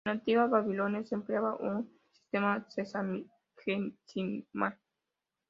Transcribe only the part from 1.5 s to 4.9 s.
un sistema sexagesimal.